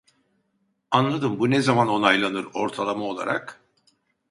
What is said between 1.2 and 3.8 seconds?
bu ne zaman onaylanır ortalama olarak